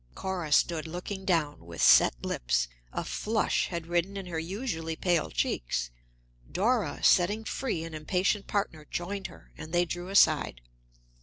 [0.15, 5.29] Cora stood looking down, with set lips; a flush had risen in her usually pale
[5.29, 5.91] cheeks.
[6.51, 10.61] Dora, setting free an impatient partner, joined her and they drew aside.